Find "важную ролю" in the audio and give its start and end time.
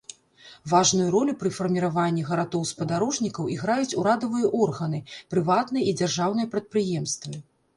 0.69-1.33